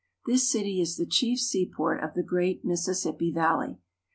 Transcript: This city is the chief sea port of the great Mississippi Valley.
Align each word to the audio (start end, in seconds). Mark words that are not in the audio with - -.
This 0.25 0.49
city 0.49 0.81
is 0.81 0.97
the 0.97 1.05
chief 1.05 1.39
sea 1.39 1.63
port 1.71 2.03
of 2.03 2.15
the 2.15 2.23
great 2.23 2.65
Mississippi 2.65 3.31
Valley. 3.31 3.77